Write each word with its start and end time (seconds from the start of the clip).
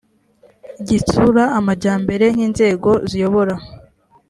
gitsura 0.87 1.43
amajyambere 1.59 2.25
nk 2.33 2.39
inzego 2.47 2.89
ziyobora 3.09 3.55